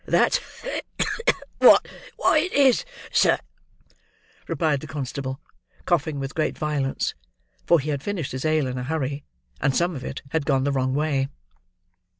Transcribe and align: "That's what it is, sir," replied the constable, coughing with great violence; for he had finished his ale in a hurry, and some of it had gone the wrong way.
"That's 0.07 0.39
what 1.59 1.85
it 2.17 2.51
is, 2.53 2.85
sir," 3.11 3.37
replied 4.47 4.79
the 4.79 4.87
constable, 4.87 5.39
coughing 5.85 6.19
with 6.19 6.33
great 6.33 6.57
violence; 6.57 7.13
for 7.67 7.79
he 7.79 7.91
had 7.91 8.01
finished 8.01 8.31
his 8.31 8.43
ale 8.43 8.65
in 8.65 8.79
a 8.79 8.83
hurry, 8.83 9.25
and 9.61 9.75
some 9.75 9.95
of 9.95 10.03
it 10.03 10.23
had 10.31 10.47
gone 10.47 10.63
the 10.63 10.71
wrong 10.71 10.95
way. 10.95 11.27